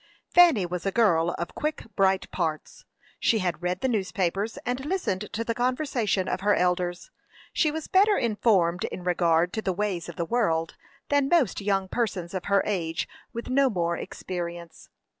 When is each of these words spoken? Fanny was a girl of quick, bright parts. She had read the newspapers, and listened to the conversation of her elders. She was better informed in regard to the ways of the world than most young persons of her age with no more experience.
Fanny 0.33 0.65
was 0.65 0.83
a 0.87 0.91
girl 0.91 1.29
of 1.37 1.53
quick, 1.53 1.85
bright 1.95 2.27
parts. 2.31 2.85
She 3.19 3.37
had 3.37 3.61
read 3.61 3.81
the 3.81 3.87
newspapers, 3.87 4.57
and 4.65 4.83
listened 4.83 5.31
to 5.31 5.43
the 5.43 5.53
conversation 5.53 6.27
of 6.27 6.41
her 6.41 6.55
elders. 6.55 7.11
She 7.53 7.69
was 7.69 7.85
better 7.87 8.17
informed 8.17 8.85
in 8.85 9.03
regard 9.03 9.53
to 9.53 9.61
the 9.61 9.73
ways 9.73 10.09
of 10.09 10.15
the 10.15 10.25
world 10.25 10.75
than 11.09 11.29
most 11.29 11.61
young 11.61 11.87
persons 11.87 12.33
of 12.33 12.45
her 12.45 12.63
age 12.65 13.07
with 13.31 13.47
no 13.47 13.69
more 13.69 13.95
experience. 13.95 14.89